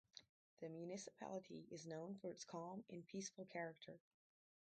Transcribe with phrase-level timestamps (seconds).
[0.61, 3.99] The municipality is known for its calm and peaceful character.